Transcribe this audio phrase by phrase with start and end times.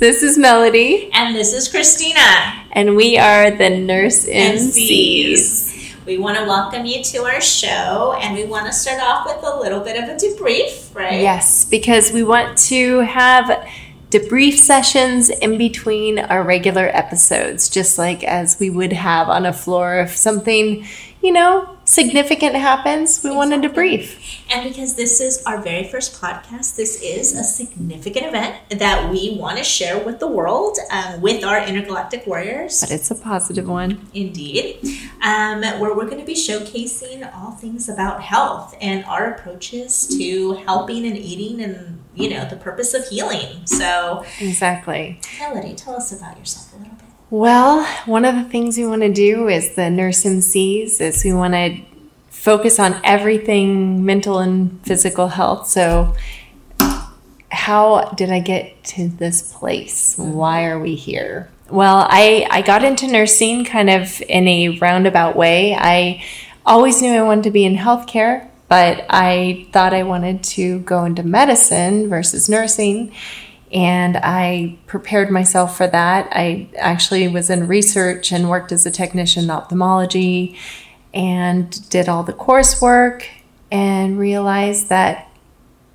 [0.00, 1.10] This is Melody.
[1.12, 2.64] And this is Cristina.
[2.72, 6.06] And we are the Nurse MCs.
[6.06, 9.44] We want to welcome you to our show and we want to start off with
[9.44, 11.20] a little bit of a debrief, right?
[11.20, 13.68] Yes, because we want to have
[14.08, 19.52] debrief sessions in between our regular episodes, just like as we would have on a
[19.52, 20.86] floor if something,
[21.22, 23.36] you know, significant happens, we exactly.
[23.36, 24.42] want to debrief.
[24.52, 29.36] And because this is our very first podcast, this is a significant event that we
[29.38, 32.80] want to share with the world, um, with our intergalactic warriors.
[32.80, 34.08] But it's a positive one.
[34.14, 34.78] Indeed.
[35.22, 40.54] Um, where we're going to be showcasing all things about health and our approaches to
[40.66, 43.66] helping and eating and, you know, the purpose of healing.
[43.66, 45.20] So, exactly.
[45.38, 46.89] Melody, tell us about yourself a little.
[47.30, 51.32] Well, one of the things we want to do is the Nurse MCs is we
[51.32, 51.80] want to
[52.28, 55.68] focus on everything mental and physical health.
[55.68, 56.16] So,
[57.52, 60.16] how did I get to this place?
[60.18, 61.48] Why are we here?
[61.68, 65.76] Well, I, I got into nursing kind of in a roundabout way.
[65.76, 66.24] I
[66.66, 71.04] always knew I wanted to be in healthcare, but I thought I wanted to go
[71.04, 73.14] into medicine versus nursing
[73.72, 76.28] and I prepared myself for that.
[76.32, 80.58] I actually was in research and worked as a technician in ophthalmology
[81.14, 83.24] and did all the coursework
[83.70, 85.28] and realized that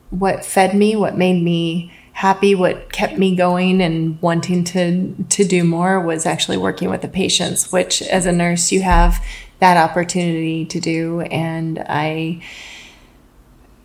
[0.10, 5.44] what fed me, what made me happy, what kept me going and wanting to to
[5.44, 9.22] do more was actually working with the patients, which as a nurse you have
[9.60, 12.42] that opportunity to do and I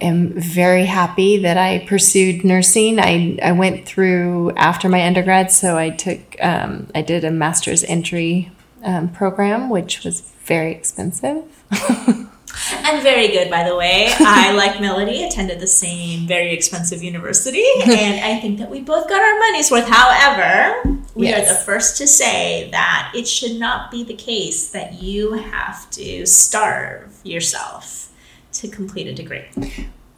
[0.01, 2.98] am very happy that I pursued nursing.
[2.98, 7.84] I, I went through after my undergrad, so I took um, I did a master's
[7.84, 8.50] entry
[8.83, 11.44] um, program, which was very expensive.
[12.84, 14.09] and very good, by the way.
[14.19, 19.09] I, like Melody, attended the same very expensive university, and I think that we both
[19.09, 19.89] got our money's worth.
[19.89, 21.49] However, we yes.
[21.49, 25.91] are the first to say that it should not be the case that you have
[25.91, 28.09] to starve yourself
[28.60, 29.44] to complete a degree.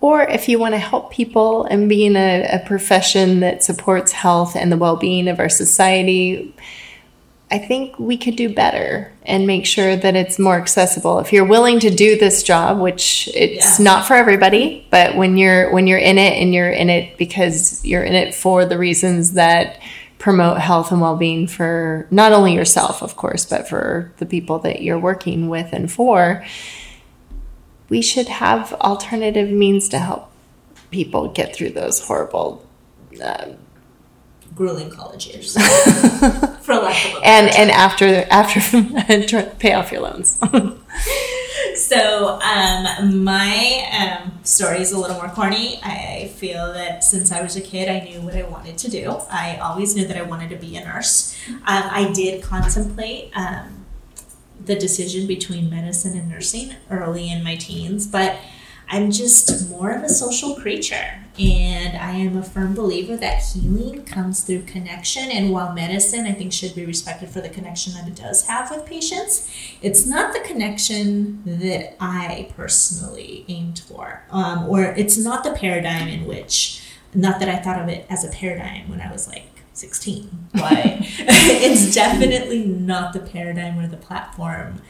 [0.01, 4.11] Or if you want to help people and be in a, a profession that supports
[4.11, 6.55] health and the well being of our society,
[7.53, 11.21] I think we could do better and make sure that it's more accessible.
[11.21, 13.85] If you're willing to do this job, which it's yeah.
[13.85, 17.85] not for everybody, but when you're when you're in it and you're in it because
[17.85, 19.81] you're in it for the reasons that
[20.19, 24.81] promote health and well-being for not only yourself, of course, but for the people that
[24.81, 26.45] you're working with and for,
[27.93, 30.31] we should have alternative means to help
[30.91, 32.67] people get through those horrible
[33.23, 33.59] um,
[34.55, 35.53] grueling college years.
[36.63, 38.61] For lack of a and and after after
[39.59, 40.41] pay off your loans.
[41.75, 45.81] So um, my um, story is a little more corny.
[45.83, 49.05] I feel that since i was a kid i knew what i wanted to do.
[49.31, 51.35] I always knew that i wanted to be a nurse.
[51.49, 53.82] Um, i did contemplate um,
[54.65, 58.37] the decision between medicine and nursing early in my teens, but
[58.89, 61.19] I'm just more of a social creature.
[61.39, 65.31] And I am a firm believer that healing comes through connection.
[65.31, 68.71] And while medicine, I think, should be respected for the connection that it does have
[68.71, 69.51] with patients,
[69.81, 74.25] it's not the connection that I personally aimed for.
[74.31, 76.83] Um, or it's not the paradigm in which,
[77.15, 80.49] not that I thought of it as a paradigm when I was like 16.
[80.53, 80.99] Why?
[81.19, 84.81] it's definitely not the paradigm or the platform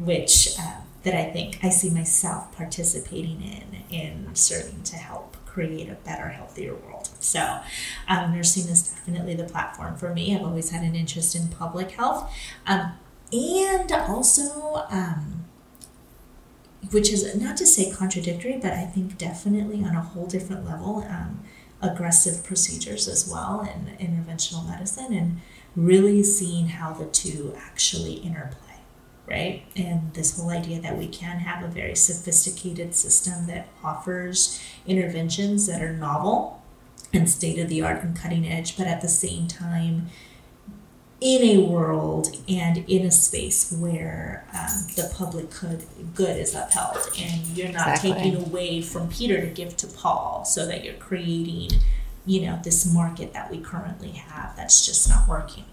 [0.00, 5.88] which uh, that I think I see myself participating in in serving to help create
[5.88, 7.10] a better, healthier world.
[7.18, 7.60] So,
[8.08, 10.34] um, nursing is definitely the platform for me.
[10.34, 12.32] I've always had an interest in public health,
[12.66, 12.92] um,
[13.32, 14.86] and also.
[14.90, 15.36] Um,
[16.92, 21.06] which is not to say contradictory, but I think definitely on a whole different level.
[21.08, 21.44] Um,
[21.82, 25.40] aggressive procedures as well in interventional medicine and
[25.76, 28.70] really seeing how the two actually interplay
[29.30, 29.62] right?
[29.76, 35.68] And this whole idea that we can have a very sophisticated system that offers interventions
[35.68, 36.60] that are novel
[37.12, 40.08] and state of the art and cutting edge but at the same time
[41.20, 45.84] in a world and in a space where um, the public could,
[46.14, 48.12] good is upheld and you're not exactly.
[48.12, 51.78] taking away from Peter to give to Paul so that you're creating,
[52.24, 55.64] you know, this market that we currently have that's just not working.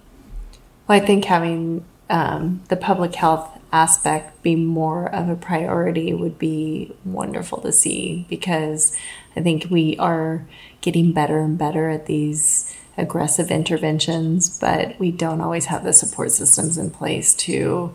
[0.88, 6.40] Well, I think having um, the public health aspect be more of a priority would
[6.40, 8.96] be wonderful to see because
[9.36, 10.46] I think we are
[10.82, 16.32] getting better and better at these aggressive interventions, but we don't always have the support
[16.32, 17.94] systems in place to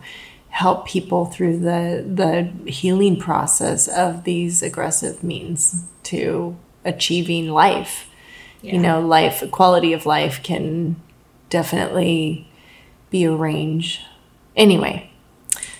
[0.49, 6.55] help people through the the healing process of these aggressive means to
[6.85, 8.09] achieving life.
[8.61, 10.95] you know, life, quality of life can
[11.49, 12.47] definitely
[13.09, 13.99] be a range.
[14.55, 15.11] Anyway,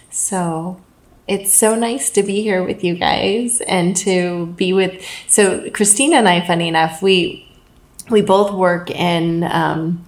[0.10, 0.82] so
[1.28, 5.02] it's so nice to be here with you guys and to be with.
[5.28, 7.48] So Cristina and I, funny enough, we
[8.10, 10.06] we both work in um,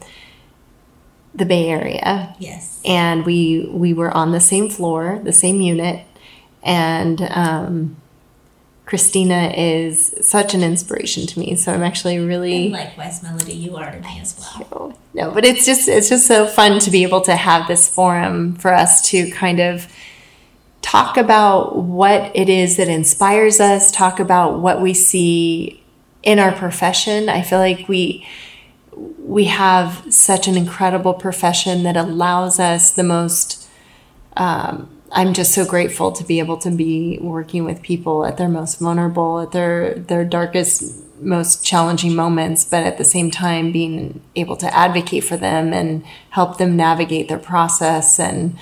[1.33, 2.35] the Bay Area.
[2.39, 2.81] Yes.
[2.85, 6.05] And we we were on the same floor, the same unit,
[6.63, 7.97] and um,
[8.85, 11.55] Cristina is such an inspiration to me.
[11.55, 14.97] So I'm actually really and likewise, Melody, you are to me as well.
[15.13, 18.55] No, but it's just it's just so fun to be able to have this forum
[18.55, 19.91] for us to kind of
[20.81, 25.81] talk about what it is that inspires us, talk about what we see
[26.25, 27.29] in our profession.
[27.29, 28.27] I feel like we
[29.17, 33.67] we have such an incredible profession that allows us the most
[34.37, 38.49] um, I'm just so grateful to be able to be working with people at their
[38.49, 44.21] most vulnerable, at their their darkest, most challenging moments, but at the same time being
[44.35, 48.57] able to advocate for them and help them navigate their process and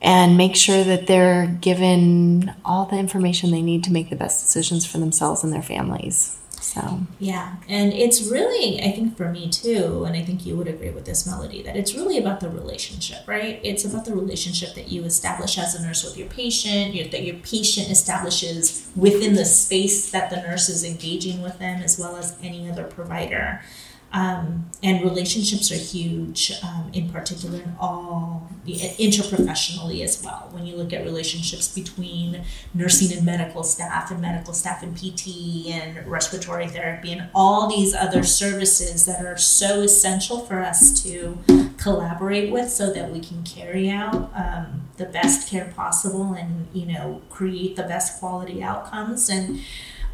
[0.00, 4.44] and make sure that they're given all the information they need to make the best
[4.44, 6.38] decisions for themselves and their families.
[6.60, 10.68] So yeah, and it's really I think for me too, and I think you would
[10.68, 13.60] agree with this melody that it's really about the relationship, right?
[13.62, 17.22] It's about the relationship that you establish as a nurse with your patient, your, that
[17.22, 22.16] your patient establishes within the space that the nurse is engaging with them, as well
[22.16, 23.62] as any other provider.
[24.10, 30.48] Um, and relationships are huge, um, in particular, in all interprofessionally as well.
[30.50, 35.68] When you look at relationships between nursing and medical staff, and medical staff and PT,
[35.68, 41.38] and respiratory therapy, and all these other services that are so essential for us to
[41.76, 46.86] collaborate with, so that we can carry out um, the best care possible, and you
[46.86, 49.60] know, create the best quality outcomes and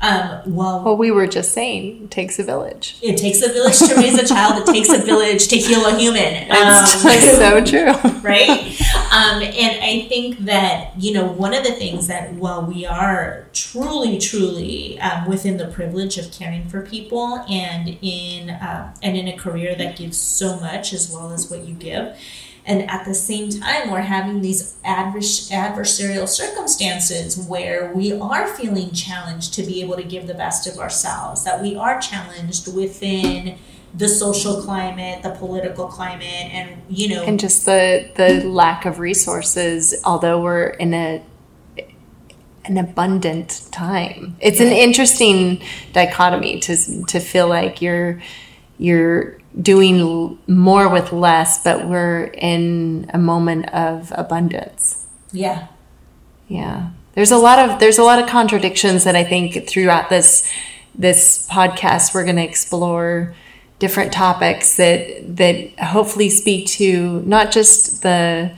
[0.01, 2.99] um, well, well, we were just saying, it takes a village.
[3.01, 4.61] It takes a village to raise a child.
[4.63, 6.49] It takes a village to heal a human.
[6.49, 8.51] That's, um, so true, right?
[9.13, 13.47] Um, and I think that you know one of the things that while we are
[13.53, 19.29] truly, truly um, within the privilege of caring for people, and in uh, and in
[19.29, 22.15] a career that gives so much as well as what you give
[22.67, 28.91] and at the same time, we're having these advers- adversarial circumstances where we are feeling
[28.93, 33.59] challenged to be able to give the best of ourselves, that we are challenged within
[33.93, 38.99] the social climate, the political climate, and you know, and just the the lack of
[38.99, 39.95] resources.
[40.05, 41.23] Although we're in a
[42.65, 45.63] an abundant time, it's an interesting
[45.93, 48.23] dichotomy to to feel like you're
[48.79, 55.07] you're doing more with less, but we're in a moment of abundance.
[55.33, 55.69] Yeah.
[56.49, 56.91] Yeah.
[57.15, 60.51] There's a lot of there's a lot of contradictions that I think throughout this
[60.95, 63.35] this podcast we're going to explore
[63.79, 68.53] different topics that that hopefully speak to not just the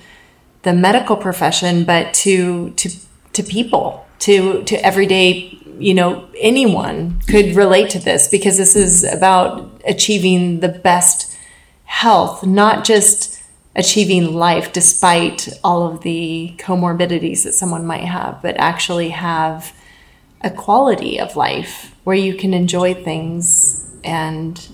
[0.62, 2.90] the medical profession but to to
[3.32, 9.04] to people to to everyday you know anyone could relate to this because this is
[9.04, 11.36] about achieving the best
[11.84, 13.42] health, not just
[13.74, 19.74] achieving life despite all of the comorbidities that someone might have, but actually have
[20.42, 24.68] a quality of life where you can enjoy things and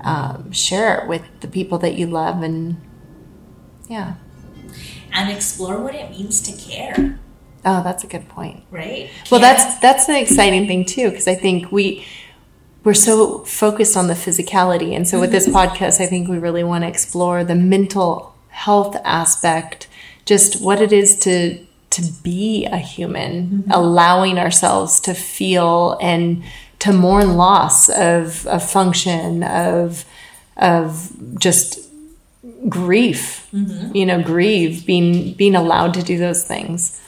[0.00, 2.80] um, share it with the people that you love and
[3.88, 4.14] yeah.
[5.12, 7.18] And explore what it means to care.
[7.64, 8.64] Oh that's a good point.
[8.70, 9.10] Right?
[9.30, 12.04] Well that's that's an exciting thing too because i think we
[12.84, 14.94] we're so focused on the physicality.
[14.94, 18.96] And so with this podcast, I think we really want to explore the mental health
[19.04, 19.88] aspect,
[20.24, 23.70] just what it is to to be a human, mm-hmm.
[23.70, 26.42] allowing ourselves to feel and
[26.78, 30.04] to mourn loss of, of function, of
[30.56, 31.78] of just
[32.68, 33.94] grief, mm-hmm.
[33.94, 37.00] you know, grieve, being being allowed to do those things.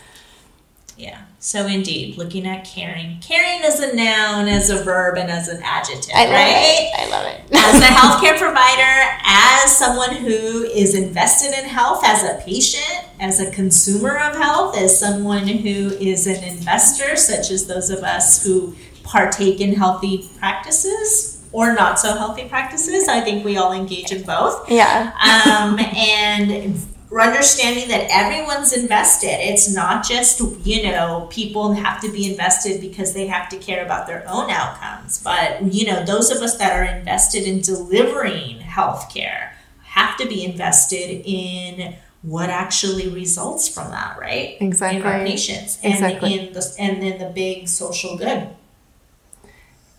[1.45, 3.19] So indeed, looking at caring.
[3.21, 6.91] Caring as a noun, as a verb, and as an adjective, I right?
[6.97, 7.43] I love it.
[7.55, 13.41] as a healthcare provider, as someone who is invested in health, as a patient, as
[13.41, 18.43] a consumer of health, as someone who is an investor, such as those of us
[18.43, 23.07] who partake in healthy practices or not so healthy practices.
[23.07, 24.71] I think we all engage in both.
[24.71, 25.13] Yeah.
[25.23, 26.75] Um, and
[27.15, 29.29] we're understanding that everyone's invested.
[29.29, 33.85] It's not just, you know, people have to be invested because they have to care
[33.85, 35.23] about their own outcomes.
[35.23, 39.53] But, you know, those of us that are invested in delivering healthcare
[39.85, 44.57] have to be invested in what actually results from that, right?
[44.59, 44.99] Exactly.
[44.99, 46.37] In our patients and exactly.
[46.37, 48.49] in the and in the big social good.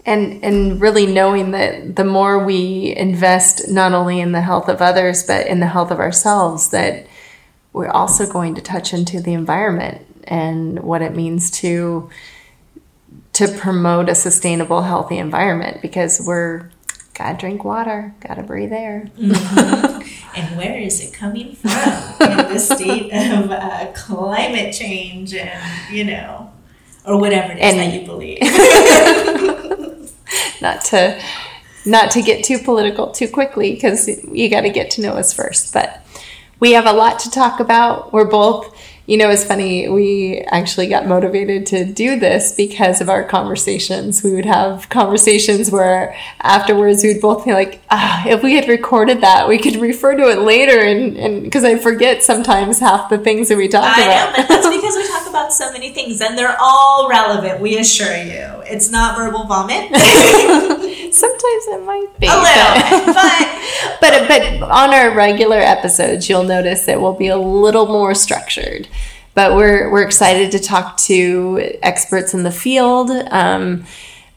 [0.06, 4.82] And and really knowing that the more we invest not only in the health of
[4.82, 7.08] others but in the health of ourselves that
[7.74, 12.10] we're also going to touch into the environment and what it means to
[13.34, 16.70] to promote a sustainable healthy environment because we're
[17.14, 20.36] gotta drink water gotta breathe air mm-hmm.
[20.40, 26.04] and where is it coming from in the state of uh, climate change and you
[26.04, 26.52] know
[27.06, 29.62] or whatever it is and, that you believe
[30.62, 31.22] not to
[31.86, 35.32] not to get too political too quickly because you got to get to know us
[35.34, 35.74] first.
[35.74, 36.02] But
[36.60, 38.12] we have a lot to talk about.
[38.12, 38.75] We're both
[39.08, 39.88] you know, it's funny.
[39.88, 44.24] We actually got motivated to do this because of our conversations.
[44.24, 49.22] We would have conversations where afterwards we'd both be like, ah, if we had recorded
[49.22, 50.80] that, we could refer to it later.
[50.80, 54.10] And because I forget sometimes half the things that we talk I about.
[54.10, 57.62] I know, but that's because we talk about so many things and they're all relevant,
[57.62, 58.64] we assure you.
[58.66, 59.92] It's not verbal vomit.
[61.16, 62.28] sometimes it might be.
[62.28, 67.38] A little but, but, but on our regular episodes, you'll notice that we'll be a
[67.38, 68.88] little more structured
[69.36, 73.86] but we're we're excited to talk to experts in the field, um,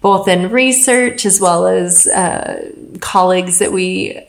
[0.00, 4.21] both in research as well as uh, colleagues that we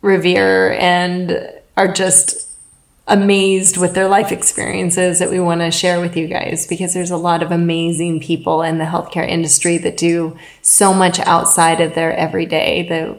[0.00, 2.48] revere and are just
[3.08, 7.10] amazed with their life experiences that we want to share with you guys because there's
[7.10, 11.94] a lot of amazing people in the healthcare industry that do so much outside of
[11.94, 13.16] their everyday that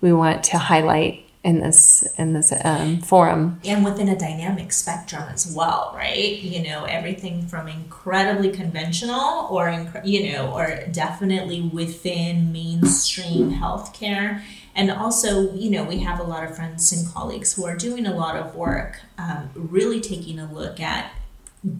[0.00, 3.60] we want to highlight in this in this um, forum.
[3.64, 6.38] And within a dynamic spectrum as well right?
[6.42, 14.42] You know everything from incredibly conventional or you know or definitely within mainstream healthcare.
[14.74, 18.06] And also you know we have a lot of friends and colleagues who are doing
[18.06, 21.12] a lot of work um, really taking a look at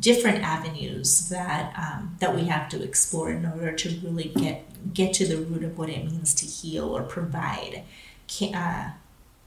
[0.01, 5.13] different avenues that um, that we have to explore in order to really get get
[5.15, 7.83] to the root of what it means to heal or provide
[8.55, 8.91] uh,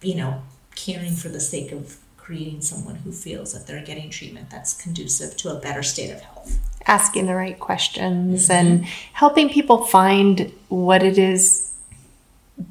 [0.02, 0.42] you know,
[0.76, 5.36] caring for the sake of creating someone who feels that they're getting treatment that's conducive
[5.36, 6.60] to a better state of health.
[6.86, 8.68] Asking the right questions mm-hmm.
[8.68, 11.74] and helping people find what it is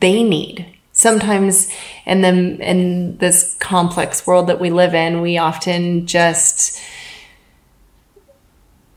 [0.00, 0.66] they need.
[0.92, 1.68] Sometimes
[2.06, 6.80] in the in this complex world that we live in, we often just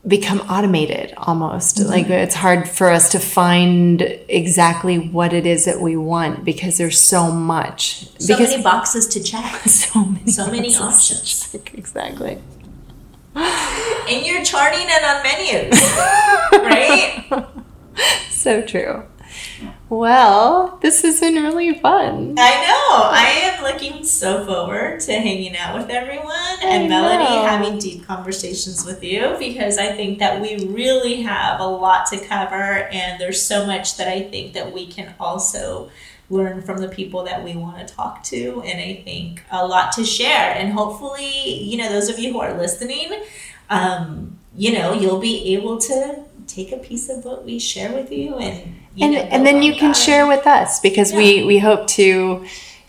[0.06, 1.76] become automated almost.
[1.76, 1.88] Mm-hmm.
[1.88, 6.78] Like it's hard for us to find exactly what it is that we want because
[6.78, 8.06] there's so much.
[8.18, 9.62] So because many boxes to check.
[9.68, 10.30] So many.
[10.30, 11.54] So many options.
[11.74, 12.38] Exactly.
[13.34, 15.80] And you're charting it on menus,
[16.52, 17.46] right?
[18.30, 19.04] so true.
[19.92, 22.36] Well, this has been really fun.
[22.38, 23.10] I know.
[23.10, 26.32] I am looking so forward to hanging out with everyone
[26.62, 31.66] and Melody having deep conversations with you because I think that we really have a
[31.66, 35.90] lot to cover and there's so much that I think that we can also
[36.30, 39.92] learn from the people that we want to talk to and I think a lot
[39.96, 43.12] to share and hopefully, you know, those of you who are listening,
[43.68, 48.10] um, you know, you'll be able to take a piece of what we share with
[48.12, 51.18] you and and, and then you can share with us because yeah.
[51.18, 52.44] we we hope to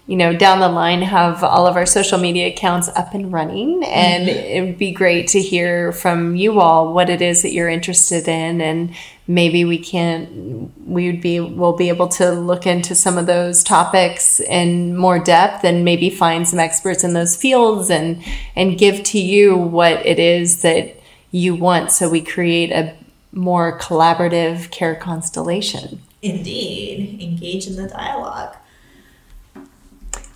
[0.05, 3.83] you know down the line have all of our social media accounts up and running
[3.85, 4.37] and mm-hmm.
[4.37, 8.27] it would be great to hear from you all what it is that you're interested
[8.27, 8.93] in and
[9.27, 13.63] maybe we can we would be we'll be able to look into some of those
[13.63, 18.21] topics in more depth and maybe find some experts in those fields and
[18.57, 20.93] and give to you what it is that
[21.31, 22.93] you want so we create a
[23.33, 26.01] more collaborative care constellation.
[26.21, 28.55] Indeed, engage in the dialogue.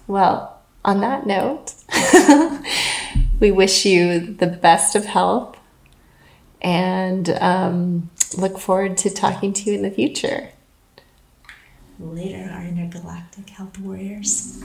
[0.08, 1.74] Well, on that note,
[3.39, 5.58] we wish you the best of health
[6.62, 10.50] and um, look forward to talking to you in the future.
[12.00, 14.63] Later, our intergalactic health warriors.